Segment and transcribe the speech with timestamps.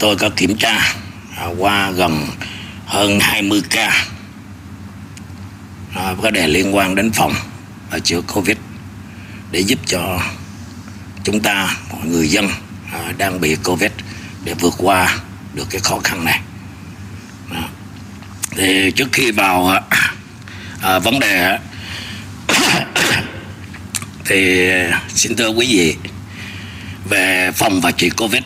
[0.00, 0.94] tôi có kiểm tra
[1.36, 2.26] à, qua gần
[2.86, 4.06] hơn 20 ca
[5.94, 7.34] có vấn đề liên quan đến phòng
[7.90, 8.56] và chữa Covid
[9.50, 10.20] để giúp cho
[11.24, 12.48] chúng ta mọi người dân
[12.92, 13.90] à, đang bị Covid
[14.44, 15.16] để vượt qua
[15.54, 16.40] được cái khó khăn này.
[18.50, 19.82] Thì trước khi vào à,
[20.82, 21.58] à vấn đề
[24.24, 24.70] thì
[25.08, 25.96] xin thưa quý vị
[27.08, 28.42] về phòng và trị Covid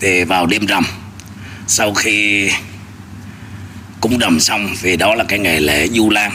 [0.00, 0.84] thì vào đêm rằm
[1.66, 2.50] sau khi
[4.00, 6.32] cúng đầm xong, vì đó là cái ngày lễ du lan,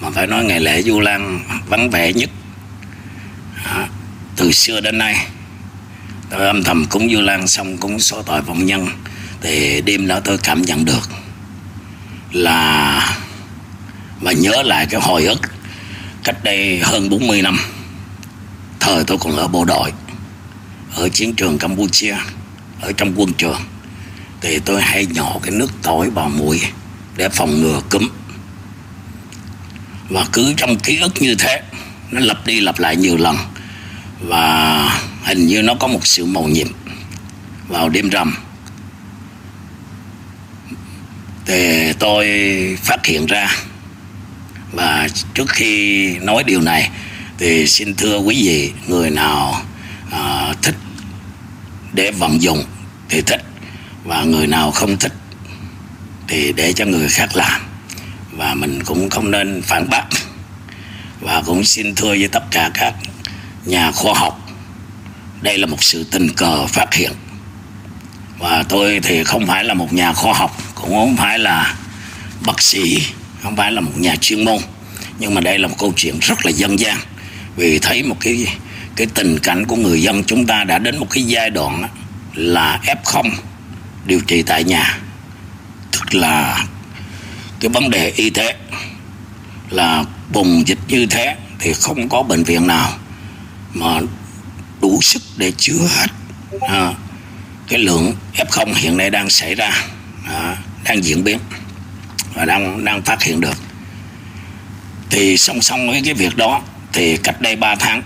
[0.00, 2.30] mà phải nói ngày lễ du lan vắng vẻ nhất
[3.64, 3.86] đó.
[4.36, 5.26] từ xưa đến nay
[6.30, 8.86] tôi âm thầm cúng du lan xong, cúng số tội vọng nhân,
[9.40, 11.10] thì đêm đó tôi cảm nhận được
[12.32, 13.16] là,
[14.20, 15.40] và nhớ lại cái hồi ức,
[16.24, 17.58] cách đây hơn 40 năm,
[18.80, 19.92] thời tôi còn ở bộ đội,
[20.94, 22.16] ở chiến trường Campuchia
[22.80, 23.60] ở trong quân trường.
[24.40, 26.60] Thì tôi hay nhỏ cái nước tỏi vào mũi
[27.16, 28.08] để phòng ngừa cúm.
[30.08, 31.62] Và cứ trong ký ức như thế
[32.10, 33.36] nó lặp đi lặp lại nhiều lần.
[34.20, 36.68] Và hình như nó có một sự màu nhiệm
[37.68, 38.36] vào đêm rằm.
[41.46, 42.26] Thì tôi
[42.82, 43.56] phát hiện ra
[44.72, 46.90] và trước khi nói điều này
[47.38, 49.62] thì xin thưa quý vị người nào
[50.10, 50.74] à, thích
[51.92, 52.64] để vận dụng
[53.08, 53.42] thì thích.
[54.04, 55.12] Và người nào không thích
[56.28, 57.60] thì để cho người khác làm.
[58.32, 60.04] Và mình cũng không nên phản bác.
[61.20, 62.94] Và cũng xin thưa với tất cả các
[63.64, 64.50] nhà khoa học,
[65.42, 67.12] đây là một sự tình cờ phát hiện.
[68.38, 71.74] Và tôi thì không phải là một nhà khoa học, cũng không phải là
[72.46, 73.02] bác sĩ,
[73.42, 74.58] không phải là một nhà chuyên môn.
[75.18, 76.96] Nhưng mà đây là một câu chuyện rất là dân gian.
[77.56, 78.46] Vì thấy một cái
[79.00, 81.88] cái tình cảnh của người dân chúng ta đã đến một cái giai đoạn
[82.34, 83.30] là F0
[84.06, 84.98] điều trị tại nhà.
[85.92, 86.64] Tức là
[87.60, 88.54] cái vấn đề y tế
[89.70, 92.92] là bùng dịch như thế thì không có bệnh viện nào
[93.74, 94.00] mà
[94.80, 96.06] đủ sức để chữa hết.
[96.60, 96.92] À,
[97.68, 99.84] cái lượng F0 hiện nay đang xảy ra
[100.28, 101.38] à, đang diễn biến
[102.34, 103.56] và đang đang phát hiện được.
[105.10, 108.02] Thì song song với cái việc đó thì cách đây 3 tháng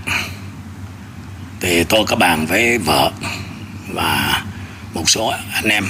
[1.64, 3.10] thì tôi có bàn với vợ
[3.88, 4.44] và
[4.94, 5.84] một số anh em.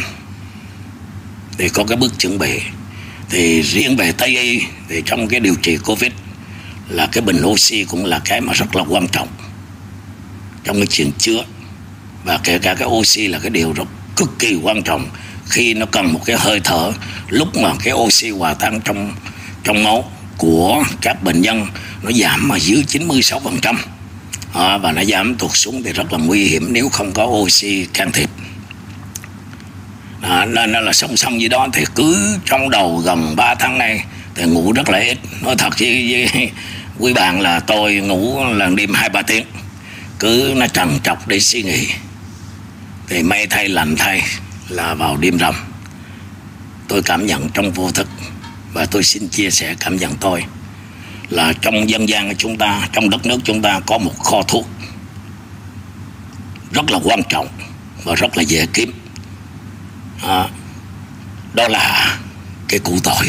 [1.58, 2.60] Thì có cái bước chuẩn bị.
[3.30, 6.12] Thì riêng về Tây Y, thì trong cái điều trị Covid
[6.88, 9.28] là cái bình oxy cũng là cái mà rất là quan trọng
[10.64, 11.44] trong cái chuyện chữa.
[12.24, 15.08] Và kể cả cái oxy là cái điều rất cực kỳ quan trọng
[15.48, 16.92] khi nó cần một cái hơi thở.
[17.28, 19.12] Lúc mà cái oxy hòa tan trong
[19.64, 21.66] trong máu của các bệnh nhân
[22.02, 23.76] nó giảm mà dưới 96%
[24.54, 27.86] à, và nó giảm tụt xuống thì rất là nguy hiểm nếu không có oxy
[27.92, 28.30] can thiệp.
[30.22, 34.04] À, nên là song song với đó thì cứ trong đầu gần 3 tháng nay
[34.34, 35.18] thì ngủ rất là ít.
[35.42, 36.50] Nói thật với, với
[36.98, 39.46] quý bạn là tôi ngủ lần đêm hai ba tiếng.
[40.18, 41.88] Cứ nó trằn trọc để suy nghĩ.
[43.08, 44.22] Thì may thay lành thay
[44.68, 45.54] là vào đêm rằm.
[46.88, 48.08] Tôi cảm nhận trong vô thức
[48.72, 50.44] và tôi xin chia sẻ cảm nhận tôi
[51.30, 54.42] là trong dân gian của chúng ta trong đất nước chúng ta có một kho
[54.42, 54.68] thuốc
[56.72, 57.48] rất là quan trọng
[58.04, 58.92] và rất là dễ kiếm.
[60.22, 60.48] À,
[61.54, 62.18] đó là
[62.68, 63.26] cái củ tỏi.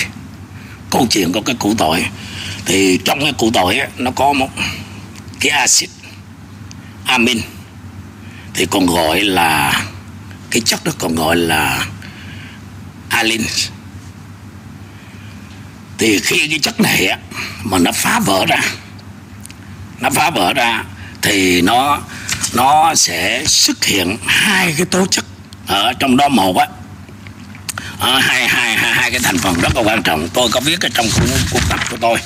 [0.90, 2.06] Câu chuyện của cái củ tỏi
[2.66, 4.50] thì trong cái củ tỏi ấy, nó có một
[5.40, 5.90] cái axit
[7.06, 7.42] amin
[8.54, 9.84] thì còn gọi là
[10.52, 11.88] cái chất đó còn gọi là
[13.10, 13.42] alin
[15.98, 17.18] thì khi cái chất này á
[17.64, 18.62] mà nó phá vỡ ra
[20.00, 20.84] nó phá vỡ ra
[21.22, 22.02] thì nó
[22.54, 25.26] nó sẽ xuất hiện hai cái tố chất
[25.68, 26.68] ở trong đó một á.
[28.00, 30.30] Ở hai, hai, hai, hai cái thành phần rất là quan trọng.
[30.34, 32.18] Tôi có viết ở trong cuốn, cuốn tập của tôi.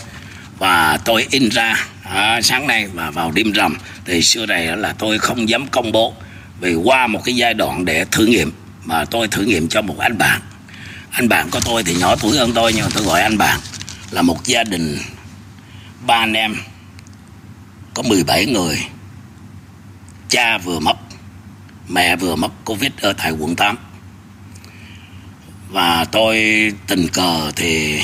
[0.57, 3.77] Và tôi in ra à, sáng nay và vào đêm rằm.
[4.05, 6.13] Thì xưa này là tôi không dám công bố
[6.59, 8.51] vì qua một cái giai đoạn để thử nghiệm
[8.83, 10.41] mà tôi thử nghiệm cho một anh bạn.
[11.11, 13.59] Anh bạn của tôi thì nhỏ tuổi hơn tôi nhưng mà tôi gọi anh bạn
[14.11, 14.97] là một gia đình.
[16.07, 16.55] Ba anh em,
[17.93, 18.85] có 17 người.
[20.29, 20.97] Cha vừa mất,
[21.87, 23.77] mẹ vừa mất covid ở tại quận 8
[25.69, 26.37] và tôi
[26.87, 28.01] tình cờ thì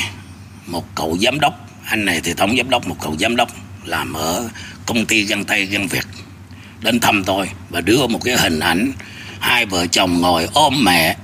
[0.66, 3.50] một cậu giám đốc, anh này thì tổng giám đốc, một cậu giám đốc,
[3.84, 4.48] làm ở
[4.86, 6.04] công ty găng tay găng việt
[6.80, 8.92] đến thăm tôi và đưa một cái hình ảnh
[9.40, 11.16] hai vợ chồng ngồi ôm mẹ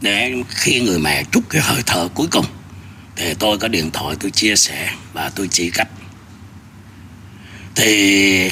[0.00, 2.44] để khi người mẹ trút cái hơi thở cuối cùng
[3.16, 5.88] thì tôi có điện thoại tôi chia sẻ và tôi chỉ cách.
[7.74, 8.50] Thì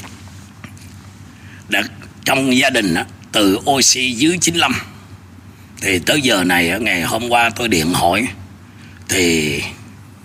[1.69, 1.83] đã,
[2.25, 2.95] trong gia đình
[3.33, 4.73] từ oxy dưới 95
[5.81, 8.27] thì tới giờ này ngày hôm qua tôi điện hỏi
[9.09, 9.63] thì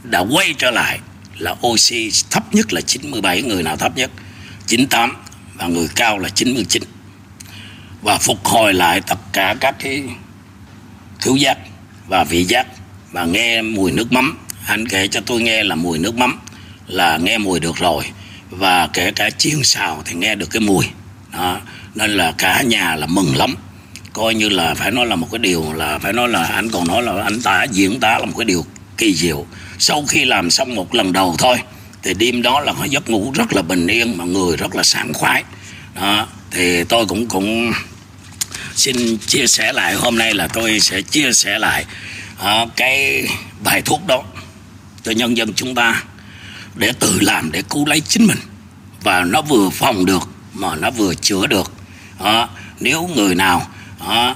[0.04, 1.00] đã quay trở lại
[1.38, 4.12] là oxy thấp nhất là 97 người nào thấp nhất?
[4.68, 5.18] 98
[5.56, 6.84] và người cao là 99
[8.02, 10.04] và phục hồi lại tất cả các cái
[11.20, 11.58] khứu giác
[12.08, 12.68] và vị giác
[13.12, 14.38] và nghe mùi nước mắm.
[14.68, 16.40] Anh kể cho tôi nghe là mùi nước mắm,
[16.88, 18.04] là nghe mùi được rồi.
[18.50, 20.86] Và kể cả chiên xào thì nghe được cái mùi.
[21.34, 21.60] Đó.
[21.96, 23.56] nên là cả nhà là mừng lắm.
[24.14, 26.88] Coi như là phải nói là một cái điều là phải nói là anh còn
[26.88, 28.66] nói là anh ta, diễn tả là một cái điều
[28.98, 29.46] kỳ diệu.
[29.80, 31.58] Sau khi làm xong một lần đầu thôi,
[32.04, 34.84] thì đêm đó là có giấc ngủ rất là bình yên mà người rất là
[34.84, 35.44] sảng khoái.
[35.96, 37.72] Đó, thì tôi cũng cũng
[38.76, 39.94] xin chia sẻ lại.
[39.94, 41.86] Hôm nay là tôi sẽ chia sẻ lại
[42.38, 43.26] Ờ, cái
[43.64, 44.24] bài thuốc đó
[45.04, 46.04] cho nhân dân chúng ta
[46.76, 48.38] để tự làm để cứu lấy chính mình.
[49.02, 51.72] Và nó vừa phòng được mà nó vừa chữa được.
[52.20, 52.48] À,
[52.80, 53.68] nếu người nào
[54.08, 54.36] à,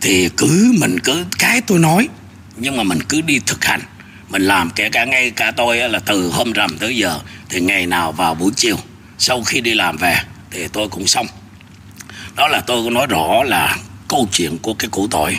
[0.00, 2.08] thì cứ mình cứ cái tôi nói
[2.56, 3.80] nhưng mà mình cứ đi thực hành.
[4.28, 7.86] Mình làm kể cả ngay cả tôi là từ hôm rằm tới giờ thì ngày
[7.86, 8.76] nào vào buổi chiều
[9.18, 10.16] sau khi đi làm về
[10.50, 11.26] thì tôi cũng xong.
[12.36, 13.76] Đó là tôi có nói rõ là
[14.08, 15.38] câu chuyện của cái củ tỏi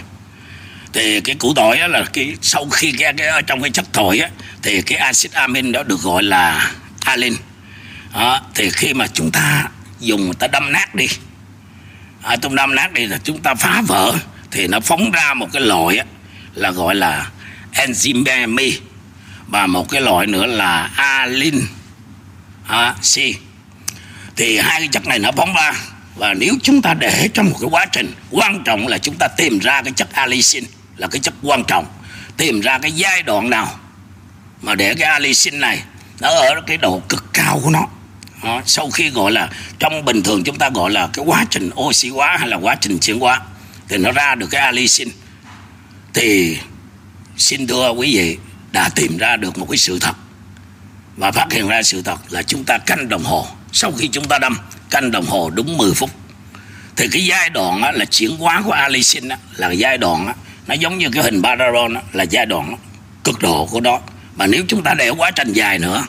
[0.96, 4.20] thì cái củ tỏi á, là cái sau khi cái, cái trong cái chất tỏi
[4.20, 4.30] á,
[4.64, 7.34] thì cái axit amin đó được gọi là alin
[8.14, 9.70] à, thì khi mà chúng ta
[10.00, 11.08] dùng ta đâm nát đi.
[12.24, 14.14] À, chúng đâm nát đi là chúng ta phá vỡ
[14.52, 16.06] thì nó phóng ra một cái loại á,
[16.54, 17.30] là gọi là
[17.74, 18.72] enzyme
[19.48, 21.62] và một cái loại nữa là alin
[22.68, 23.16] à, C.
[24.36, 25.74] Thì hai cái chất này nó phóng ra.
[26.16, 29.28] Và nếu chúng ta để trong một cái quá trình quan trọng là chúng ta
[29.38, 30.64] tìm ra cái chất allicin
[30.98, 31.86] là cái chất quan trọng.
[32.38, 33.80] Tìm ra cái giai đoạn nào
[34.62, 35.84] mà để cái alisin này
[36.20, 37.88] nó ở cái độ cực cao của nó.
[38.44, 39.50] Đó, sau khi gọi là
[39.80, 42.76] trong bình thường chúng ta gọi là cái quá trình oxy hóa hay là quá
[42.82, 43.42] trình chuyển hóa
[43.88, 45.10] thì nó ra được cái alisin
[46.14, 46.58] thì
[47.38, 48.38] xin thưa quý vị
[48.72, 50.16] đã tìm ra được một cái sự thật.
[51.18, 53.48] Và phát hiện ra sự thật là chúng ta canh đồng hồ.
[53.72, 54.58] Sau khi chúng ta đâm
[54.90, 56.10] canh đồng hồ đúng 10 phút.
[56.96, 60.34] Thì cái giai đoạn là chuyển hóa của alisin là giai đoạn
[60.68, 62.78] nó giống như cái hình Pararon là giai đoạn
[63.24, 64.00] cực độ của nó.
[64.36, 66.04] Mà nếu chúng ta để quá trình dài nữa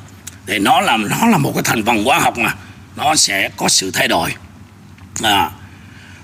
[0.47, 2.55] thì nó là nó là một cái thành phần hóa học mà
[2.97, 4.35] nó sẽ có sự thay đổi.
[5.23, 5.51] À,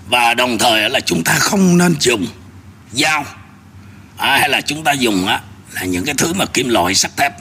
[0.06, 2.26] và đồng thời là chúng ta không nên dùng
[2.92, 3.24] dao
[4.16, 5.40] à, hay là chúng ta dùng á,
[5.72, 7.32] là những cái thứ mà kim loại sắt thép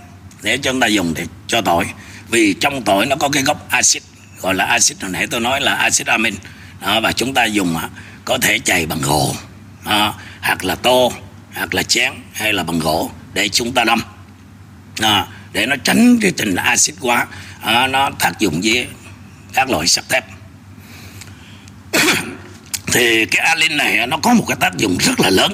[0.41, 1.85] để chúng ta dùng để cho tỏi.
[2.29, 4.03] Vì trong tỏi nó có cái gốc axit
[4.41, 6.35] gọi là axit hồi nãy tôi nói là axit amin.
[6.81, 7.89] Đó, và chúng ta dùng á,
[8.25, 9.35] có thể chày bằng gỗ
[9.85, 11.11] đó, hoặc là tô
[11.55, 14.03] hoặc là chén hay là bằng gỗ để chúng ta đâm.
[15.01, 17.27] À, để nó tránh cái tình axit quá.
[17.61, 18.87] À, nó tác dụng với
[19.53, 20.25] các loại sắt thép.
[22.93, 25.53] Thì cái alin này à, nó có một cái tác dụng rất là lớn.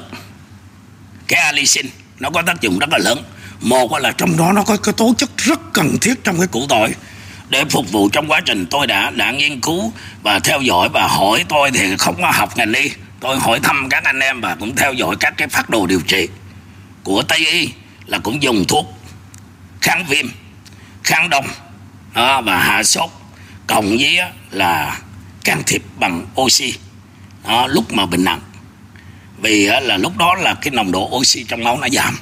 [1.27, 1.85] Cái alisin
[2.19, 3.23] nó có tác dụng rất là lớn.
[3.61, 6.65] Một là trong đó nó có cái tố chất rất cần thiết trong cái củ
[6.69, 6.93] tỏi.
[7.49, 9.93] Để phục vụ trong quá trình tôi đã đã nghiên cứu
[10.23, 13.89] và theo dõi và hỏi tôi thì không có học ngành y tôi hỏi thăm
[13.89, 16.27] các anh em và cũng theo dõi các cái phát đồ điều trị
[17.03, 17.69] của tây y
[18.05, 18.85] là cũng dùng thuốc
[19.81, 20.25] kháng viêm
[21.03, 21.45] kháng đông
[22.13, 23.09] đó, và hạ sốt
[23.67, 24.19] cộng với
[24.51, 24.99] là
[25.43, 26.73] can thiệp bằng oxy
[27.47, 28.41] đó, lúc mà bệnh nặng.
[29.41, 32.17] Vì là lúc đó là cái nồng độ oxy trong máu nó giảm.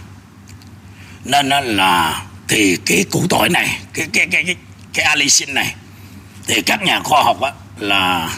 [1.24, 4.56] Nên là thì cái củ tỏi này cái cái cái cái,
[4.94, 5.76] cái alicin này
[6.48, 8.30] thì các nhà khoa học á, là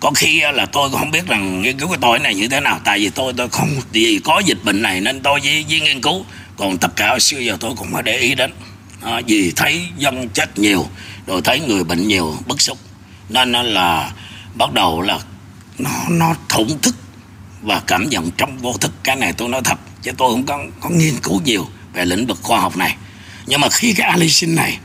[0.00, 2.80] có khi là tôi không biết rằng nghiên cứu của tôi này như thế nào
[2.84, 6.00] tại vì tôi tôi không vì có dịch bệnh này nên tôi với với nghiên
[6.00, 6.24] cứu
[6.58, 8.52] còn tất cả xưa giờ tôi cũng có để ý đến.
[9.02, 10.86] À, vì thấy dân chết nhiều
[11.26, 12.78] rồi thấy người bệnh nhiều bức xúc.
[13.28, 14.12] Nên là
[14.54, 15.18] bắt đầu là
[15.78, 16.94] nó nó thủng thức
[17.62, 18.92] và cảm nhận trong vô thức.
[19.04, 22.26] Cái này tôi nói thật chứ tôi không có, có nghiên cứu nhiều về lĩnh
[22.26, 22.96] vực khoa học này.
[23.46, 24.78] Nhưng mà khi cái alisin này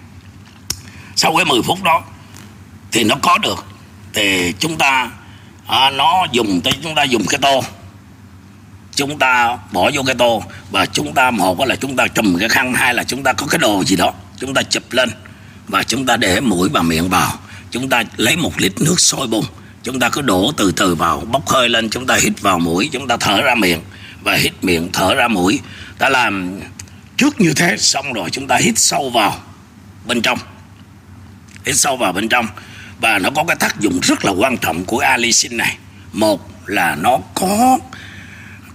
[1.16, 2.04] sau cái 10 phút đó
[2.92, 3.66] thì nó có được
[4.14, 5.12] thì chúng ta
[5.68, 7.64] à, nó dùng tới chúng ta dùng cái tô
[8.96, 12.50] chúng ta bỏ vô cái tô và chúng ta một là chúng ta trùm cái
[12.50, 15.10] khăn hai là chúng ta có cái đồ gì đó chúng ta chụp lên
[15.68, 17.40] và chúng ta để mũi và miệng vào.
[17.72, 19.46] Chúng ta lấy một lít nước sôi bùng
[19.84, 22.90] chúng ta cứ đổ từ từ vào bốc hơi lên chúng ta hít vào mũi
[22.94, 23.82] chúng ta thở ra miệng
[24.22, 25.60] và hít miệng thở ra mũi.
[25.98, 26.60] Ta làm
[27.18, 29.40] trước như thế xong rồi chúng ta hít sâu vào
[30.06, 30.40] bên trong.
[31.66, 32.48] Hít sâu vào bên trong
[33.04, 35.78] và nó có cái tác dụng rất là quan trọng của alisin này.
[36.14, 37.80] Một là nó có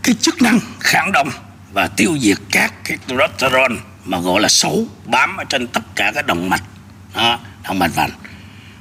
[0.02, 1.28] cái chức năng kháng đông
[1.73, 3.73] và tiêu diệt các cái cholesterol
[4.04, 6.62] mà gọi là xấu bám ở trên tất cả các động mạch.
[7.14, 8.11] Đó, động mạch vành.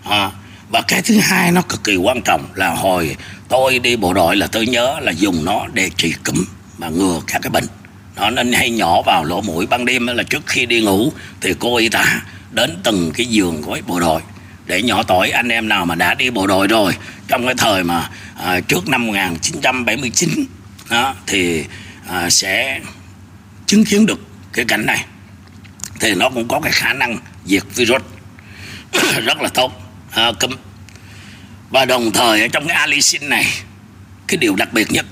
[0.10, 0.32] Đó.
[0.70, 3.16] và cái thứ hai nó cực kỳ quan trọng là hồi
[3.50, 6.46] tôi đi bộ đội là tôi nhớ là dùng nó để trị cúm
[6.78, 7.68] và ngừa các cái bệnh.
[8.16, 9.68] Nó nên hay nhỏ vào lỗ mũi.
[9.68, 11.12] Ban đêm là trước khi đi ngủ
[11.42, 14.22] thì cô y tá đến từng cái giường của bộ đội
[14.68, 16.94] để nhỏ tuổi anh em nào mà đã đi bộ đội rồi
[17.28, 20.30] trong cái thời mà à, trước năm 1979
[20.90, 21.66] đó, thì
[22.08, 22.80] à, sẽ
[23.66, 24.20] chứng kiến được
[24.54, 25.06] cái cảnh này.
[26.00, 28.02] Thì nó cũng có cái khả năng diệt virus.
[29.26, 29.72] Rất là tốt.
[30.12, 30.52] À, cấm.
[31.70, 33.46] Và đồng thời ở trong cái alicin này
[34.28, 35.06] cái điều đặc biệt nhất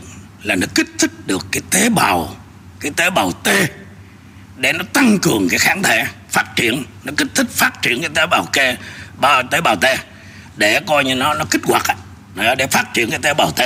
[0.43, 2.35] là nó kích thích được cái tế bào
[2.79, 3.49] cái tế bào T
[4.57, 8.09] để nó tăng cường cái kháng thể phát triển nó kích thích phát triển cái
[8.15, 8.57] tế bào K
[9.17, 9.85] bao tế bào T
[10.57, 11.97] để coi như nó nó kích hoạt
[12.57, 13.61] để phát triển cái tế bào T.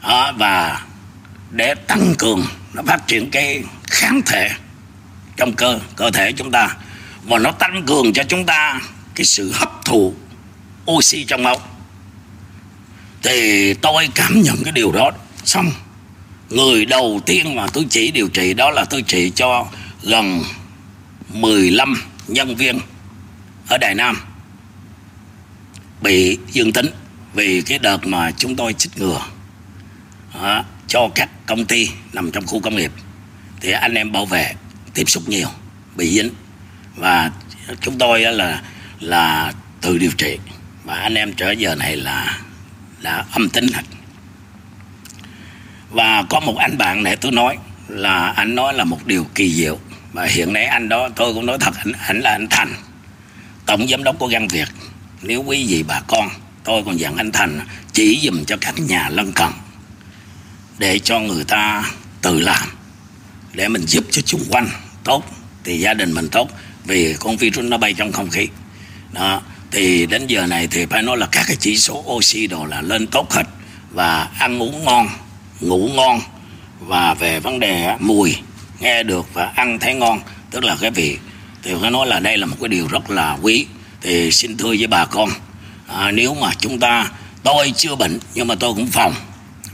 [0.00, 0.82] À, và
[1.50, 4.50] để tăng cường nó phát triển cái kháng thể
[5.36, 6.76] trong cơ cơ thể chúng ta.
[7.24, 8.80] Và nó tăng cường cho chúng ta
[9.14, 10.14] cái sự hấp thụ
[10.90, 11.56] oxy trong máu.
[13.22, 15.10] Thì tôi cảm nhận cái điều đó.
[15.44, 15.72] Xong
[16.50, 19.66] người đầu tiên mà tôi chỉ điều trị đó là tôi trị cho
[20.02, 20.42] gần
[21.28, 22.80] 15 nhân viên
[23.68, 24.16] ở Đài Nam
[26.02, 26.86] bị dương tính
[27.34, 29.20] vì cái đợt mà chúng tôi chích ngừa
[30.34, 32.92] đó, cho các công ty nằm trong khu công nghiệp.
[33.60, 34.54] Thì anh em bảo vệ
[34.94, 35.48] tiếp xúc nhiều
[35.96, 36.30] bị dính.
[36.96, 37.30] Và
[37.80, 38.62] chúng tôi là
[39.00, 40.38] là tự điều trị.
[40.84, 42.40] Và anh em trở giờ này là
[43.00, 43.82] là âm tính hết.
[45.90, 49.54] Và có một anh bạn này tôi nói là anh nói là một điều kỳ
[49.54, 49.78] diệu.
[50.12, 52.72] Và hiện nay anh đó tôi cũng nói thật anh, anh là anh Thành
[53.66, 54.68] tổng giám đốc của Găng Việt
[55.22, 56.28] nếu quý vị bà con,
[56.64, 57.60] tôi còn dặn anh Thành
[57.92, 59.48] chỉ dùm cho các nhà lân cận
[60.78, 61.90] để cho người ta
[62.22, 62.68] tự làm,
[63.52, 64.68] để mình giúp cho chung quanh
[65.04, 65.24] tốt,
[65.64, 66.50] thì gia đình mình tốt,
[66.84, 68.48] vì con virus nó bay trong không khí.
[69.12, 72.64] Đó, thì đến giờ này thì phải nói là các cái chỉ số oxy đồ
[72.64, 73.44] là lên tốt hết,
[73.90, 75.08] và ăn uống ngon,
[75.60, 76.20] ngủ ngon,
[76.80, 78.36] và về vấn đề mùi,
[78.80, 81.18] nghe được và ăn thấy ngon, tức là cái vị.
[81.62, 83.66] Thì phải nói là đây là một cái điều rất là quý
[84.02, 85.28] thì xin thưa với bà con
[85.86, 87.10] à, nếu mà chúng ta
[87.42, 89.14] tôi chưa bệnh nhưng mà tôi cũng phòng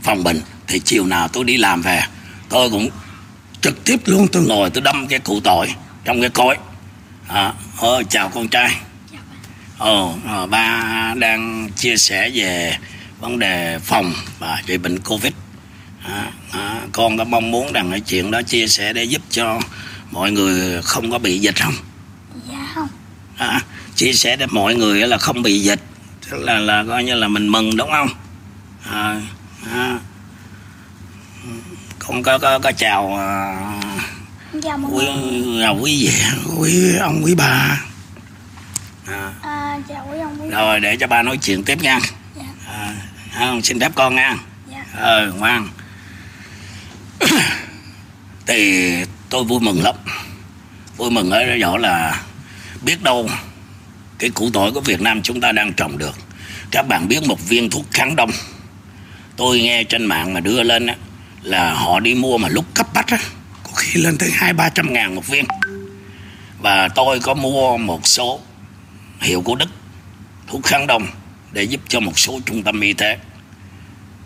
[0.02, 2.02] phòng bệnh thì chiều nào tôi đi làm về
[2.48, 2.90] tôi cũng
[3.60, 6.56] trực tiếp luôn tôi ngồi tôi đâm cái cụ tỏi trong cái cối.
[7.28, 8.76] À, ờ, chào con trai.
[9.78, 12.76] Ờ, ba đang chia sẻ về
[13.20, 15.32] vấn đề phòng và trị bệnh covid.
[16.04, 19.60] À, à, con có mong muốn rằng cái chuyện đó chia sẻ để giúp cho
[20.10, 21.74] mọi người không có bị dịch không?
[22.50, 22.88] Dạ không.
[23.36, 23.60] À,
[23.96, 25.80] chia sẻ để mọi người là không bị dịch.
[26.30, 28.08] Tức là là coi như là mình mừng đúng không?
[28.90, 29.20] À,
[29.72, 29.98] à,
[31.98, 33.56] con có có có chào à,
[34.62, 35.06] chào quý
[35.62, 36.12] à, quý vị
[36.58, 37.80] quý ông quý bà.
[39.06, 42.00] À, à, chào quý ông quý rồi để cho ba nói chuyện tiếp nha.
[42.36, 42.42] Dạ.
[42.68, 42.94] À,
[43.38, 44.36] không, xin phép con nha.
[44.70, 44.84] Dạ.
[44.96, 45.68] Ờ ngoan.
[48.46, 48.90] Thì
[49.30, 49.94] tôi vui mừng lắm.
[50.96, 52.22] Vui mừng ở chỗ là
[52.82, 53.30] biết đâu
[54.18, 56.14] cái củ tỏi của Việt Nam chúng ta đang trồng được.
[56.70, 58.30] Các bạn biết một viên thuốc kháng đông.
[59.36, 60.96] Tôi nghe trên mạng mà đưa lên á,
[61.42, 63.18] là họ đi mua mà lúc cấp bách á,
[63.62, 65.44] có khi lên tới hai ba trăm ngàn một viên.
[66.58, 68.40] Và tôi có mua một số
[69.20, 69.68] hiệu của Đức
[70.46, 71.06] thuốc kháng đông
[71.52, 73.18] để giúp cho một số trung tâm y tế.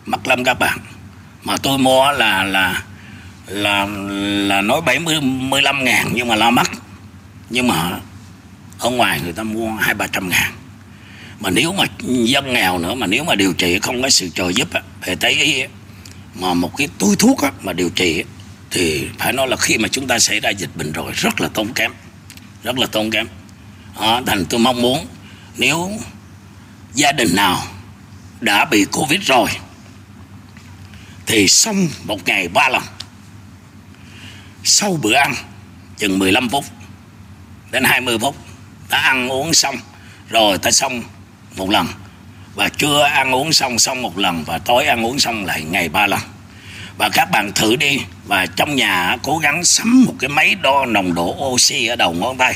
[0.06, 0.78] Mắc lắm các bạn.
[1.44, 2.82] Mà tôi mua là là
[3.46, 3.86] là
[4.46, 6.70] là nói 70 15 ngàn nhưng mà lo mắc
[7.50, 8.00] nhưng mà
[8.80, 10.52] ở ngoài người ta mua hai ba trăm ngàn.
[11.40, 11.84] Mà nếu mà
[12.24, 14.68] dân nghèo nữa mà nếu mà điều trị không có sự trợ giúp
[15.04, 15.62] về thấy y
[16.34, 18.24] mà một cái túi thuốc mà điều trị
[18.70, 21.48] thì phải nói là khi mà chúng ta xảy ra dịch bệnh rồi rất là
[21.48, 21.92] tốn kém
[22.62, 23.26] rất là tốn kém.
[24.00, 25.06] Đó, thành tôi mong muốn
[25.56, 25.90] nếu
[26.94, 27.62] gia đình nào
[28.40, 29.48] đã bị covid rồi
[31.26, 32.82] thì xong một ngày ba lần.
[34.64, 35.34] Sau bữa ăn
[35.98, 36.64] chừng 15 phút
[37.70, 38.36] đến 20 phút
[38.90, 39.76] ta ăn uống xong
[40.28, 41.02] rồi ta xong
[41.56, 41.86] một lần.
[42.54, 45.88] Và trưa ăn uống xong xong một lần và tối ăn uống xong lại ngày
[45.88, 46.20] ba lần.
[46.96, 50.86] Và các bạn thử đi và trong nhà cố gắng sắm một cái máy đo
[50.86, 52.54] nồng độ oxy ở đầu ngón tay.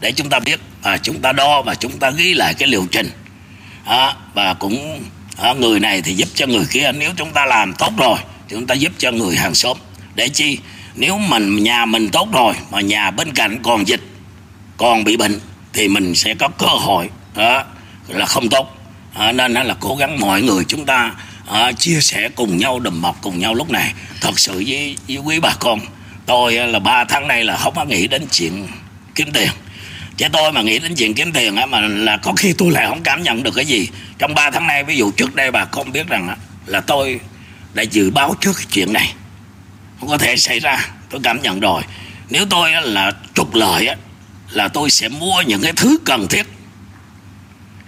[0.00, 2.86] Để chúng ta biết và chúng ta đo và chúng ta ghi lại cái liệu
[2.90, 3.10] trình.
[3.84, 5.04] À, và cũng
[5.38, 6.92] à, người này thì giúp cho người kia.
[6.92, 8.18] Nếu chúng ta làm tốt rồi
[8.48, 9.76] thì chúng ta giúp cho người hàng xóm.
[10.14, 10.58] Để chi?
[10.94, 14.00] Nếu mình nhà mình tốt rồi mà nhà bên cạnh còn dịch
[14.76, 15.40] còn bị bệnh
[15.72, 17.64] thì mình sẽ có cơ hội đó,
[18.08, 18.78] là không tốt.
[19.14, 21.14] À, nên là cố gắng mọi người chúng ta
[21.50, 23.94] à, chia sẻ cùng nhau đùm bọc cùng nhau lúc này.
[24.20, 25.80] Thật sự với, với quý bà con
[26.26, 28.66] tôi là ba tháng nay là không có nghĩ đến chuyện
[29.14, 29.48] kiếm tiền.
[30.16, 32.86] Chứ tôi mà nghĩ đến chuyện kiếm tiền á mà là có khi tôi lại
[32.88, 33.88] không cảm nhận được cái gì.
[34.18, 36.36] Trong 3 tháng nay ví dụ trước đây bà con biết rằng
[36.66, 37.20] là tôi
[37.74, 39.14] đã dự báo trước cái chuyện này.
[40.00, 41.82] Không có thể xảy ra tôi cảm nhận rồi.
[42.30, 43.96] Nếu tôi là trục lợi á,
[44.52, 46.46] là tôi sẽ mua những cái thứ cần thiết.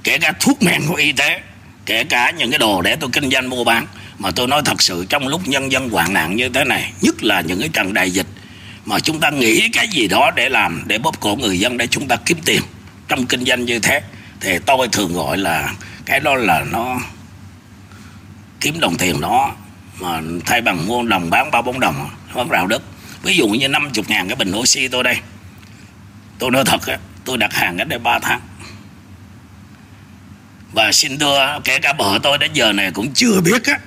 [0.04, 1.40] Kể cả thuốc men của y tế,
[1.86, 3.86] kể cả những cái đồ để tôi kinh doanh mua bán.
[4.18, 7.24] Mà tôi nói thật sự, trong lúc nhân dân hoạn nạn như thế này, nhất
[7.24, 8.26] là những cái trận đại dịch,
[8.84, 11.86] mà chúng ta nghĩ cái gì đó để làm, để bóp cổ người dân, để
[11.86, 12.62] chúng ta kiếm tiền
[13.08, 14.00] trong kinh doanh như thế,
[14.40, 15.74] thì tôi thường gọi là
[16.06, 17.00] cái đó là nó
[18.60, 19.54] kiếm đồng tiền đó,
[20.00, 22.82] mà thay bằng mua đồng bán ba bốn đồng nó đạo đất.
[23.22, 25.16] ví dụ như 50 ngàn cái bình oxy tôi đây
[26.38, 28.40] tôi nói thật á, tôi đặt hàng cách đây 3 tháng.
[30.72, 33.78] Và xin thưa kể cả vợ tôi đến giờ này cũng chưa biết á,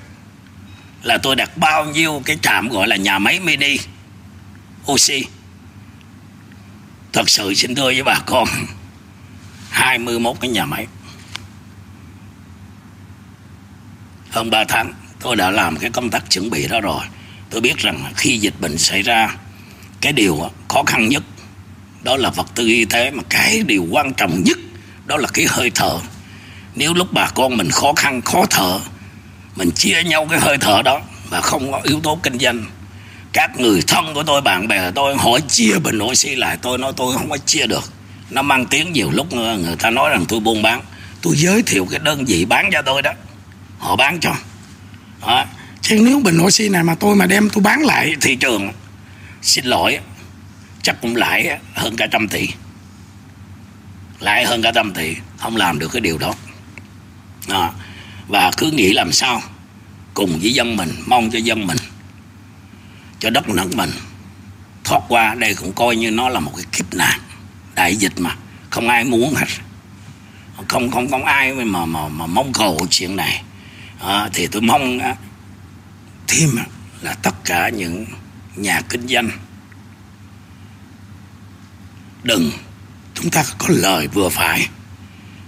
[1.04, 3.78] là tôi đặt bao nhiêu cái trạm gọi là nhà máy mini,
[4.92, 5.24] oxy.
[7.14, 8.48] Thật sự xin thưa với bà con
[9.70, 10.88] 21 cái nhà máy.
[14.30, 17.06] Hơn 3 tháng, tôi đã làm cái công tác chuẩn bị đó rồi.
[17.50, 19.36] Tôi biết rằng khi dịch bệnh xảy ra,
[20.02, 21.24] cái điều khó khăn nhất
[22.04, 24.58] đó là vật tư y tế mà cái điều quan trọng nhất.
[25.06, 26.00] Đó là cái hơi thở.
[26.76, 28.80] Nếu lúc bà con mình khó khăn, khó thở,
[29.56, 32.66] mình chia nhau cái hơi thở đó và không có yếu tố kinh doanh.
[33.34, 36.58] Các người thân của tôi, bạn bè tôi hỏi chia bình oxy lại.
[36.62, 37.84] Tôi nói tôi không có chia được.
[38.30, 40.82] Nó mang tiếng nhiều lúc người ta nói rằng tôi buôn bán.
[41.22, 43.12] Tôi giới thiệu cái đơn vị bán cho tôi đó.
[43.80, 44.34] Họ bán cho.
[45.22, 45.46] Đó.
[45.82, 48.72] chứ nếu bình oxy này mà tôi mà đem tôi bán lại thị trường
[49.42, 50.00] xin lỗi
[50.82, 52.48] chắc cũng lãi hơn cả trăm tỷ.
[54.20, 56.34] Lãi hơn cả trăm tỷ không làm được cái điều đó.
[57.50, 57.72] À,
[58.28, 59.42] và cứ nghĩ làm sao
[60.14, 61.78] cùng với dân mình mong cho dân mình
[63.20, 63.92] cho đất nước mình.
[64.84, 67.20] Thoát qua đây cũng coi như nó là một cái kiếp nạn
[67.76, 68.36] đại dịch mà
[68.70, 69.46] không ai muốn hết.
[70.68, 73.44] Không không không ai mà mà mà mong cầu chuyện này.
[74.00, 75.00] À, thì tôi mong
[76.28, 76.50] thêm
[77.02, 78.06] là tất cả những
[78.56, 79.30] nhà kinh doanh
[82.28, 82.52] đừng.
[83.14, 84.68] Chúng ta có lời vừa phải.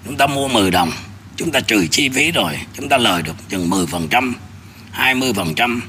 [0.06, 0.92] Chúng ta mua 10 đồng
[1.39, 4.36] chúng ta trừ chi phí rồi chúng ta lời được chừng 10 phần trăm
[4.92, 5.82] 20 phần trăm.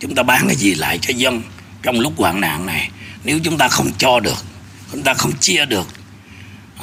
[0.00, 1.42] Chúng ta bán cái gì lại cho dân
[1.82, 2.90] trong lúc hoạn nạn này.
[3.24, 4.44] Nếu chúng ta không cho được
[4.92, 5.86] chúng ta không chia được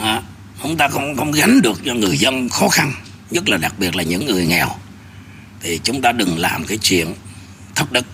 [0.01, 0.21] à,
[0.63, 2.93] chúng ta không không gánh được cho người dân khó khăn
[3.31, 4.69] nhất là đặc biệt là những người nghèo
[5.61, 7.15] thì chúng ta đừng làm cái chuyện
[7.75, 8.05] thất đức.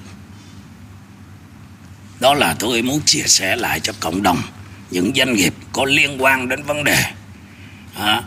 [2.20, 4.42] Đó là tôi muốn chia sẻ lại cho cộng đồng
[4.93, 7.03] những doanh nghiệp có liên quan đến vấn đề
[7.99, 8.23] đó.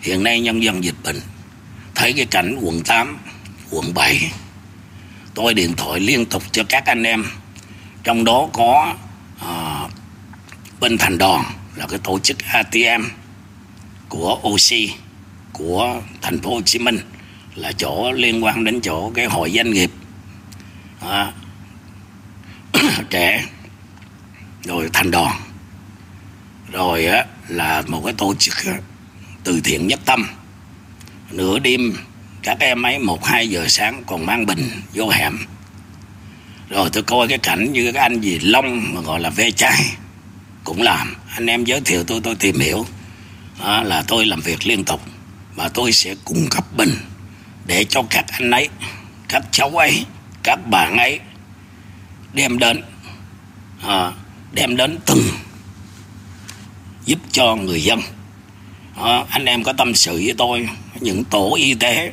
[0.00, 1.20] hiện nay nhân dân dịch bệnh
[1.94, 3.18] thấy cái cảnh quận 8
[3.70, 4.32] quận 7
[5.34, 7.24] tôi điện thoại liên tục cho các anh em
[8.04, 8.94] trong đó có
[9.40, 9.80] à,
[10.80, 11.44] bên thành đoàn
[11.76, 13.04] là cái tổ chức ATM
[14.08, 14.90] của OC
[15.52, 16.98] của thành phố Hồ Chí Minh
[17.54, 19.90] là chỗ liên quan đến chỗ cái hội doanh nghiệp
[21.00, 21.32] à,
[23.10, 23.44] trẻ
[24.64, 25.51] rồi thành đoàn
[26.72, 28.72] rồi á, là một cái tổ chức á,
[29.44, 30.26] từ thiện nhất tâm.
[31.30, 31.96] Nửa đêm
[32.42, 35.38] các em ấy một hai giờ sáng còn mang bình vô hẻm.
[36.68, 39.80] Rồi tôi coi cái cảnh như cái anh gì long mà gọi là ve chai.
[40.64, 41.16] Cũng làm.
[41.34, 42.86] Anh em giới thiệu tôi tôi tìm hiểu.
[43.60, 45.00] Đó là tôi làm việc liên tục
[45.54, 46.94] và tôi sẽ cung cấp bình
[47.66, 48.68] để cho các anh ấy
[49.28, 50.04] các cháu ấy
[50.42, 51.20] các bạn ấy
[52.32, 52.82] đem đến
[53.82, 54.12] à,
[54.52, 55.22] đem đến từng
[57.04, 58.00] giúp cho người dân.
[58.96, 60.68] À, anh em có tâm sự với tôi
[61.00, 62.12] những tổ y tế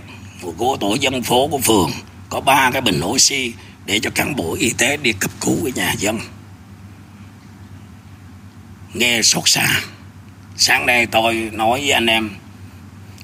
[0.57, 1.91] của tổ dân phố của phường
[2.29, 3.53] có ba cái bình oxy
[3.85, 6.19] để cho cán bộ y tế đi cấp cứu với nhà dân.
[8.93, 9.81] Nghe xót xa.
[10.57, 12.29] Sáng nay tôi nói với anh em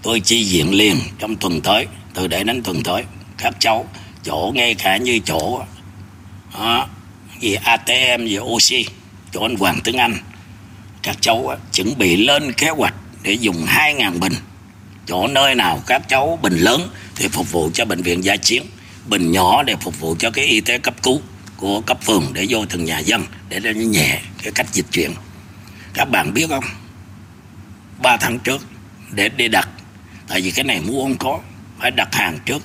[0.01, 3.03] tôi chi diện liền trong tuần tới từ để đến tuần tới
[3.37, 3.85] các cháu
[4.23, 5.61] chỗ ngay cả như chỗ
[6.53, 6.87] đó,
[7.39, 8.85] gì ATM gì oxy
[9.31, 10.13] chỗ anh Hoàng Tướng Anh
[11.05, 14.33] các cháu chuẩn bị lên kế hoạch để dùng 2.000 bình.
[15.05, 18.63] Chỗ nơi nào các cháu bình lớn thì phục vụ cho bệnh viện gia chiến,
[19.07, 21.21] bình nhỏ để phục vụ cho cái y tế cấp cứu
[21.57, 25.11] của cấp phường để vô từng nhà dân để nó nhẹ cái cách dịch chuyển.
[25.93, 26.63] Các bạn biết không?
[28.01, 28.61] Ba tháng trước
[29.11, 29.69] để đi đặt,
[30.27, 31.39] tại vì cái này mua không có,
[31.79, 32.63] phải đặt hàng trước.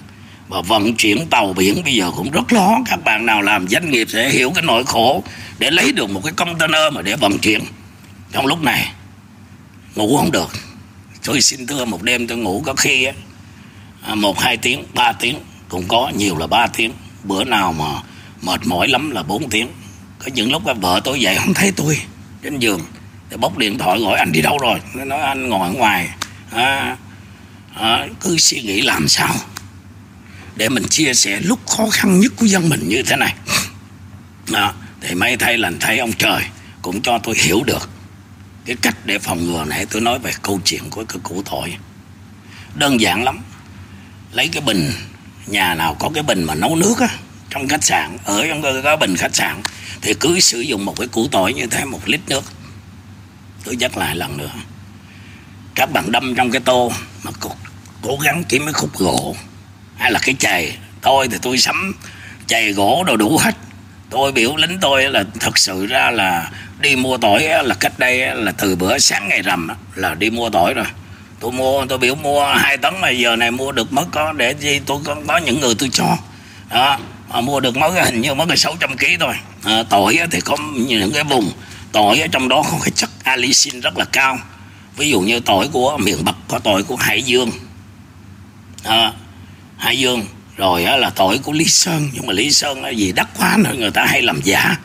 [0.48, 3.90] Và vận chuyển tàu biển bây giờ cũng rất lo, các bạn nào làm doanh
[3.90, 5.24] nghiệp sẽ hiểu cái nỗi khổ
[5.59, 7.61] để lấy được một cái container mà để vận chuyển
[8.32, 8.92] trong lúc này
[9.94, 10.50] ngủ không được.
[11.24, 13.12] Tôi xin thưa một đêm tôi ngủ có khi á,
[14.02, 15.38] à, một hai tiếng ba tiếng
[15.68, 16.92] cũng có nhiều là ba tiếng.
[17.24, 18.02] Bữa nào mà
[18.42, 19.68] mệt mỏi lắm là bốn tiếng.
[20.18, 21.98] Có những lúc vợ tôi dậy không thấy tôi.
[22.42, 22.80] Trên giường
[23.30, 24.80] để bóc điện thoại gọi anh đi đâu rồi?
[24.94, 26.08] Nó nói anh ngồi ở ngoài.
[26.50, 26.96] À,
[27.74, 29.34] à, cứ suy nghĩ làm sao
[30.56, 33.34] để mình chia sẻ lúc khó khăn nhất của dân mình như thế này.
[34.52, 36.42] Đó, thì may thay lành thay ông trời
[36.82, 37.90] cũng cho tôi hiểu được
[38.70, 41.76] cái cách để phòng ngừa này tôi nói về câu chuyện của cái củ thổi.
[42.74, 43.38] Đơn giản lắm.
[44.33, 44.92] Lấy cái bình
[45.46, 47.09] nhà nào có cái bình mà nấu nước á
[47.50, 49.62] trong khách sạn ở trong cái bình khách sạn
[50.02, 52.44] thì cứ sử dụng một cái củ tỏi như thế một lít nước.
[53.64, 54.52] Tôi nhắc lại lần nữa.
[55.74, 57.50] Các bạn đâm trong cái tô mà cố,
[58.02, 59.37] cố gắng kiếm cái khúc gỗ
[59.96, 60.76] hay là cái chày.
[61.00, 61.94] Tôi thì tôi sắm
[62.46, 63.56] chày gỗ đồ đủ hết.
[64.11, 68.36] Tôi biểu lính tôi là thật sự ra là đi mua tỏi là cách đây
[68.36, 70.86] là từ bữa sáng ngày rằm là đi mua tỏi rồi.
[71.40, 74.54] Tôi mua tôi biểu mua hai tấn mà giờ này mua được mất có để
[74.60, 76.16] gì tôi có, có những người tôi cho.
[76.70, 79.34] Đó mà mua được mới hình như mới là 600 kg thôi.
[79.64, 81.52] À, tỏi thì có những cái vùng
[81.92, 84.38] tỏi ở trong đó có cái chất allicin rất là cao.
[84.96, 87.50] Ví dụ như tỏi của miền bắc có tỏi của hải dương.
[88.84, 89.12] À,
[89.76, 90.26] hải dương.
[90.56, 93.74] Rồi là tỏi của lý sơn nhưng mà lý sơn là gì đắt quá nữa
[93.78, 94.76] người ta hay làm giả.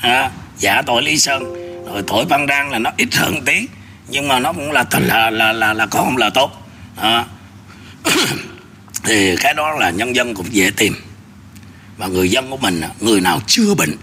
[0.00, 1.42] À, giả tội lý sơn.
[1.86, 3.66] Rồi tội văn đan là nó ít hơn tí
[4.08, 6.68] nhưng mà nó cũng là là là là, là có không là tốt.
[6.96, 7.24] À.
[9.04, 10.94] thì cái đó là nhân dân cũng dễ tìm.
[11.96, 13.96] Và người dân của mình người nào chưa bệnh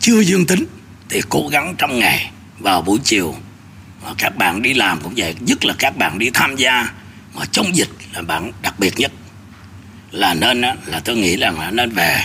[0.00, 0.66] chưa dương tính
[1.08, 3.34] thì cố gắng trong ngày vào buổi chiều
[4.02, 5.34] mà các bạn đi làm cũng vậy.
[5.40, 6.92] Nhất là các bạn đi tham gia
[7.34, 9.12] mà chống dịch là bạn đặc biệt nhất.
[10.10, 12.20] Là nên là tôi nghĩ là nên về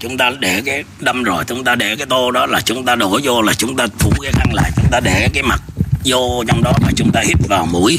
[0.00, 2.96] chúng ta để cái đâm rồi chúng ta để cái tô đó là chúng ta
[2.96, 5.62] đổ vô là chúng ta phủ cái khăn lại chúng ta để cái mặt
[6.04, 7.98] vô trong đó và chúng ta hít vào mũi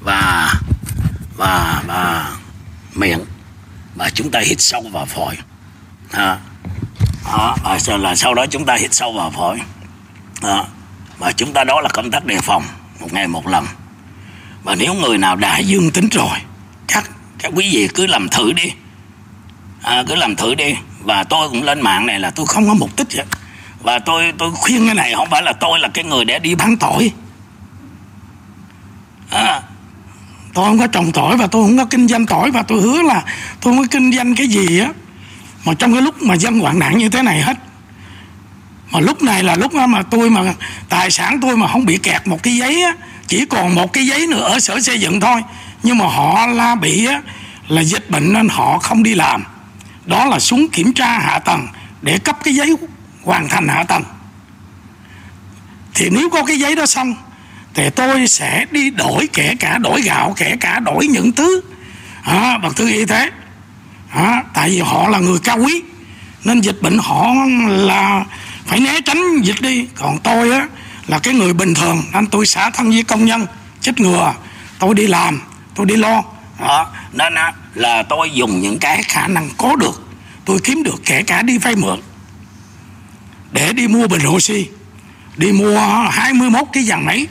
[0.00, 0.54] và
[1.36, 2.32] và và
[2.94, 3.24] miệng
[3.94, 5.36] và chúng ta hít sâu vào phổi.
[6.10, 6.38] À,
[7.24, 7.56] đó,
[7.98, 9.60] là sau đó chúng ta hít sâu vào phổi.
[10.42, 10.66] Đó,
[11.18, 12.64] và chúng ta đó là công tác đề phòng
[13.00, 13.66] một ngày một lần.
[14.62, 16.38] Và nếu người nào đã dương tính rồi
[16.88, 18.72] các các quý vị cứ làm thử đi.
[19.82, 22.74] À, cứ làm thử đi và tôi cũng lên mạng này là tôi không có
[22.74, 23.26] mục đích vậy
[23.82, 26.54] và tôi tôi khuyên cái này không phải là tôi là cái người để đi
[26.54, 27.10] bán tỏi.
[29.30, 29.62] À,
[30.54, 33.02] tôi không có trồng tỏi và tôi không có kinh doanh tỏi và tôi hứa
[33.02, 33.22] là
[33.60, 34.88] tôi không có kinh doanh cái gì á.
[35.64, 37.56] Mà trong cái lúc mà dân hoạn nạn như thế này hết.
[38.90, 40.54] Mà lúc này là lúc mà tôi mà
[40.88, 42.92] tài sản tôi mà không bị kẹt một cái giấy á
[43.26, 45.42] chỉ còn một cái giấy nữa ở sở xây dựng thôi.
[45.82, 47.20] Nhưng mà họ la bị á
[47.68, 49.44] là dịch bệnh nên họ không đi làm
[50.08, 51.68] đó là xuống kiểm tra hạ tầng
[52.02, 52.76] để cấp cái giấy
[53.22, 54.04] hoàn thành hạ tầng.
[55.94, 57.14] Thì nếu có cái giấy đó xong
[57.74, 61.60] thì tôi sẽ đi đổi kể cả đổi gạo kể cả đổi những thứ.
[62.22, 63.30] À, vật tư y tế.
[64.10, 65.82] À, tại vì họ là người cao quý
[66.44, 67.34] nên dịch bệnh họ
[67.68, 68.24] là
[68.66, 69.86] phải né tránh dịch đi.
[69.94, 70.66] Còn tôi á
[71.06, 73.46] là cái người bình thường nên tôi xả thân với công nhân
[73.80, 74.34] chích ngừa.
[74.78, 75.40] Tôi đi làm
[75.74, 76.22] tôi đi lo
[76.60, 76.90] đó.
[77.12, 80.02] nên á, là tôi dùng những cái khả năng có được.
[80.44, 82.00] Tôi kiếm được kể cả đi vay mượn.
[83.52, 84.66] Để đi mua bình oxy
[85.38, 85.78] đi mua
[86.10, 87.26] 21 cái dàn máy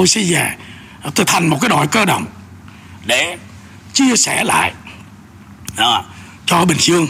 [0.00, 0.54] oxy về
[1.14, 2.26] tôi thành một cái đội cơ động
[3.06, 3.38] để
[3.92, 4.72] chia sẻ lại
[5.76, 6.04] đó,
[6.46, 7.06] cho Bình Dương.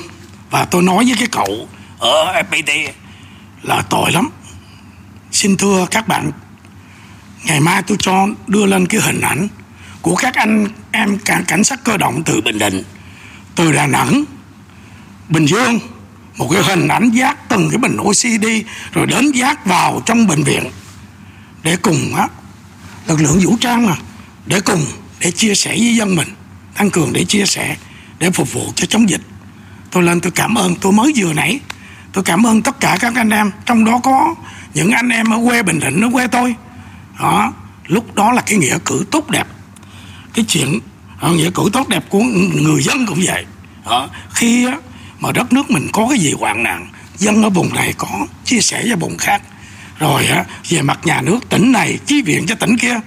[0.50, 1.68] Và tôi nói với cái cậu
[1.98, 2.88] ở FPT
[3.62, 4.30] là tội lắm.
[5.32, 6.30] Xin thưa các bạn
[7.44, 9.48] ngày mai tôi cho đưa lên cái hình ảnh
[10.02, 12.82] của các anh em cảnh, sát cơ động từ Bình Định
[13.54, 14.24] từ Đà Nẵng
[15.28, 15.78] Bình Dương
[16.36, 20.26] một cái hình ảnh giác từng cái bình oxy đi rồi đến giác vào trong
[20.26, 20.70] bệnh viện
[21.62, 22.28] để cùng á
[23.06, 23.96] lực lượng vũ trang mà
[24.46, 24.86] để cùng
[25.20, 26.28] để chia sẻ với dân mình
[26.76, 27.76] tăng cường để chia sẻ
[28.18, 29.20] để phục vụ cho chống dịch.
[29.90, 31.60] Tôi lên tôi cảm ơn tôi mới vừa nãy
[32.12, 34.34] tôi cảm ơn tất cả các anh em trong đó có
[34.74, 36.54] những anh em ở quê bình định ở quê tôi.
[37.18, 37.52] Đó
[37.86, 39.46] lúc đó là cái nghĩa cử tốt đẹp
[40.34, 40.78] cái chuyện
[41.20, 42.20] à, nghĩa cử tốt đẹp của
[42.62, 43.44] người dân cũng vậy.
[43.84, 44.08] Đó.
[44.34, 44.66] khi
[45.20, 48.08] mà đất nước mình có cái gì hoạn nạn dân ở vùng này có
[48.44, 49.42] chia sẻ với vùng khác.
[49.98, 53.00] Rồi á về mặt nhà nước tỉnh này chi viện cho tỉnh kia.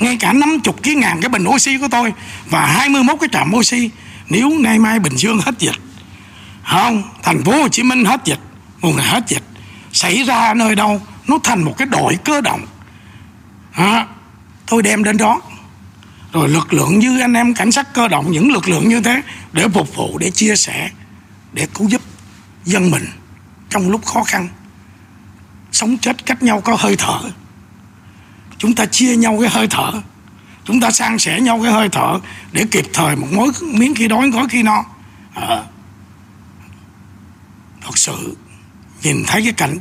[0.00, 2.12] Ngay cả năm chục cái ngàn cái bình oxy của tôi
[2.50, 3.90] và 21 cái trạm oxy.
[4.28, 5.74] Nếu nay mai Bình Dương hết dịch
[6.62, 8.38] không thành phố Hồ Chí Minh hết dịch
[8.80, 9.42] vùng này hết dịch
[9.92, 12.66] xảy ra nơi đâu nó thành một cái đội cơ động.
[13.72, 14.06] À,
[14.66, 15.40] tôi đem đến đó
[16.32, 19.22] rồi lực lượng như anh em cảnh sát cơ động những lực lượng như thế
[19.52, 20.90] để phục vụ để chia sẻ
[21.52, 22.02] để cứu giúp
[22.64, 23.04] dân mình
[23.70, 24.48] trong lúc khó khăn.
[25.72, 27.20] Sống chết cách nhau có hơi thở.
[28.58, 29.92] Chúng ta chia nhau cái hơi thở.
[30.64, 32.20] Chúng ta san sẻ nhau cái hơi thở
[32.52, 34.84] để kịp thời một mối miếng khi đói gói khi no.
[35.34, 35.62] À,
[37.80, 38.36] thật sự
[39.02, 39.78] nhìn thấy cái cảnh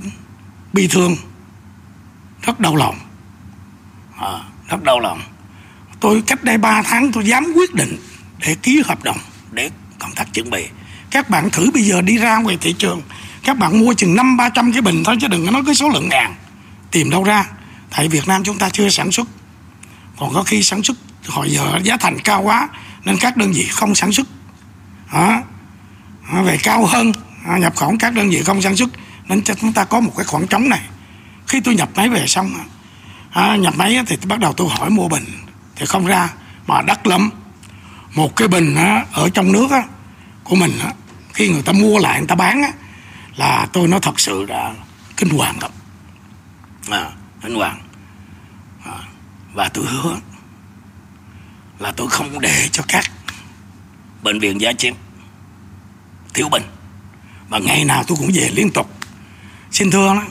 [0.73, 1.15] bi thương
[2.41, 2.95] rất đau lòng.
[4.17, 5.21] À, rất đau lòng
[6.01, 7.97] tôi cách đây 3 tháng tôi dám quyết định
[8.39, 9.17] để ký hợp đồng
[9.51, 10.67] để công tác chuẩn bị.
[11.11, 13.01] Các bạn thử bây giờ đi ra ngoài thị trường.
[13.43, 15.75] Các bạn mua chừng năm ba trăm cái bình thôi chứ đừng có nói cái
[15.75, 16.35] số lượng ngàn.
[16.91, 17.45] Tìm đâu ra.
[17.89, 19.27] Tại Việt Nam chúng ta chưa sản xuất.
[20.19, 22.69] Còn có khi sản xuất hồi giờ giá thành cao quá
[23.05, 24.27] nên các đơn vị không sản xuất.
[25.13, 25.41] Đó.
[26.43, 27.11] về cao hơn
[27.45, 28.89] à, nhập khẩu các đơn vị không sản xuất
[29.27, 30.81] nên cho chúng ta có một cái khoảng trống này.
[31.47, 32.65] Khi tôi nhập máy về xong à,
[33.41, 35.25] à nhập máy thì tôi bắt đầu tôi hỏi mua bình
[35.81, 36.29] thì không ra
[36.67, 37.29] mà đắt lắm.
[38.15, 39.83] Một cái bình á, ở trong nước á,
[40.43, 40.93] của mình á,
[41.33, 42.71] khi người ta mua lại người ta bán á,
[43.35, 44.73] là tôi nói thật sự là
[45.17, 45.71] kinh hoàng lắm.
[46.89, 47.11] À,
[47.43, 47.81] kinh hoàng.
[48.85, 48.91] À,
[49.53, 50.15] và tôi hứa
[51.79, 53.11] là tôi không để cho các
[54.23, 54.93] bệnh viện giá chiến
[56.33, 56.63] thiếu bình.
[57.49, 58.91] Và ngày nào tôi cũng về liên tục.
[59.71, 60.23] Xin thưa đó,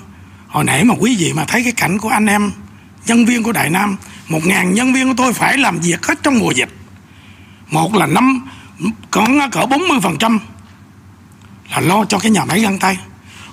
[0.48, 2.52] hồi nãy mà quý vị mà thấy cái cảnh của anh em
[3.06, 3.96] nhân viên của Đại Nam
[4.30, 6.68] một ngàn nhân viên của tôi phải làm việc hết trong mùa dịch.
[7.70, 8.48] Một là năm
[9.10, 10.38] có cỡ 40 phần trăm
[11.70, 12.98] là lo cho cái nhà máy găng tay.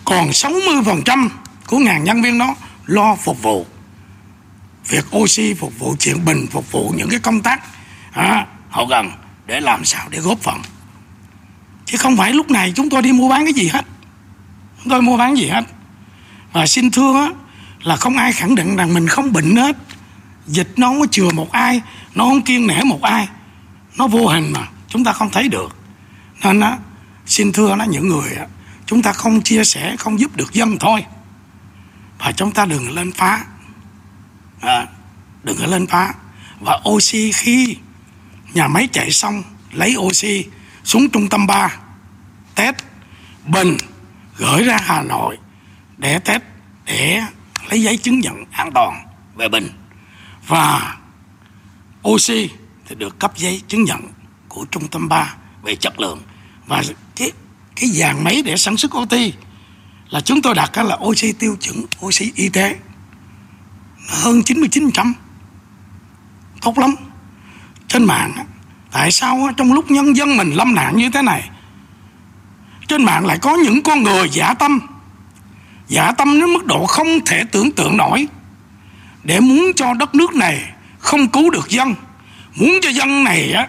[0.06, 1.30] Còn 60 phần trăm
[1.68, 3.66] của ngàn nhân viên đó lo phục vụ
[4.88, 7.62] việc oxy phục vụ chuyện bình phục vụ những cái công tác
[8.12, 9.12] à, hậu cần
[9.46, 10.62] để làm sao để góp phần.
[11.86, 13.86] Chứ không phải lúc này chúng tôi đi mua bán cái gì hết.
[14.84, 15.64] Chúng tôi mua bán gì hết.
[16.54, 17.30] Và xin thưa á,
[17.84, 19.78] là không ai khẳng định rằng mình không bệnh hết
[20.48, 21.82] dịch nó không có chừa một ai
[22.16, 23.28] nó không kiên nể một ai.
[23.98, 25.76] Nó vô hình mà chúng ta không thấy được.
[26.44, 26.78] Nên á
[27.26, 28.46] xin thưa nó những người á,
[28.86, 31.06] chúng ta không chia sẻ không giúp được dân thôi.
[32.18, 33.46] Và chúng ta đừng lên phá.
[34.62, 34.88] À,
[35.44, 36.14] đừng có lên phá.
[36.60, 37.78] Và oxy khi
[38.54, 40.46] nhà máy chạy xong lấy oxy
[40.84, 41.76] xuống trung tâm 3
[42.56, 42.76] test
[43.46, 43.78] bình
[44.38, 45.38] gửi ra Hà Nội
[45.98, 46.42] để test
[46.86, 47.22] để
[47.70, 49.06] lấy giấy chứng nhận an toàn
[49.36, 49.70] về bình
[50.48, 50.98] và
[52.08, 52.50] oxy
[52.88, 54.02] thì được cấp giấy chứng nhận
[54.48, 56.22] của trung tâm 3 về chất lượng.
[56.68, 56.84] Và
[57.16, 57.32] cái
[57.76, 59.34] cái dàn máy để sản xuất oxy
[60.10, 62.76] là chúng tôi đặt là oxy tiêu chuẩn, oxy y tế.
[64.08, 65.14] Hơn 99%
[66.62, 66.96] tốt lắm.
[67.88, 68.46] Trên mạng
[68.92, 71.50] tại sao trong lúc nhân dân mình lâm nạn như thế này?
[72.88, 74.80] Trên mạng lại có những con người giả tâm.
[75.88, 78.28] Giả tâm đến mức độ không thể tưởng tượng nổi
[79.28, 81.96] để muốn cho đất nước này không cứu được dân
[82.56, 83.68] muốn cho dân này á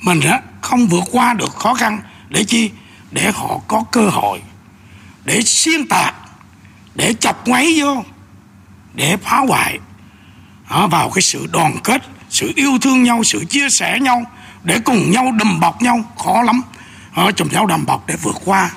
[0.00, 2.00] mình á không vượt qua được khó khăn.
[2.28, 2.70] Để chi?
[3.10, 4.42] Để họ có cơ hội
[5.24, 6.14] để xuyên tạc
[6.94, 8.04] để chọc ngoáy vô
[8.94, 9.78] để phá hoại
[10.68, 14.22] à, vào cái sự đoàn kết sự yêu thương nhau sự chia sẻ nhau
[14.64, 16.00] để cùng nhau đùm bọc nhau.
[16.24, 16.62] Khó lắm.
[17.12, 18.70] À, chùm nhau đùm bọc để vượt qua.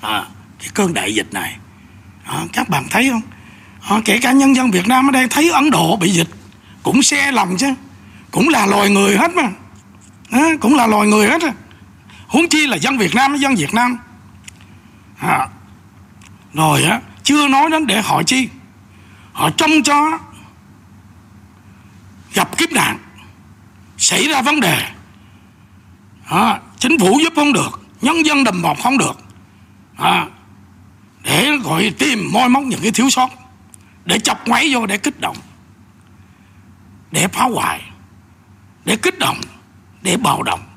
[0.00, 0.24] À,
[0.58, 1.56] cái cơn đại dịch này.
[2.24, 3.22] À, các bạn thấy không?
[3.84, 6.28] Họ kể cả nhân dân Việt Nam ở đây thấy Ấn Độ bị dịch
[6.82, 7.74] cũng xe lòng chứ
[8.30, 9.50] cũng là loài người hết mà.
[10.30, 11.52] À, cũng là loài người hết à.
[12.26, 13.98] huống chi là dân Việt Nam dân Việt Nam.
[15.18, 15.48] À,
[16.54, 18.48] rồi á chưa nói đến để họ chi.
[19.32, 20.18] Họ trông cho
[22.34, 22.98] gặp kiếp nạn
[23.98, 24.88] xảy ra vấn đề.
[26.26, 29.18] À, chính phủ giúp không được nhân dân đầm bọc không được.
[29.96, 30.26] À,
[31.22, 33.43] để gọi tìm moi móc những cái thiếu sót
[34.04, 35.36] để chọc ngoáy vô để kích động.
[37.12, 37.82] Để phá hoại.
[38.84, 39.40] Để kích động.
[40.02, 40.73] Để bạo động.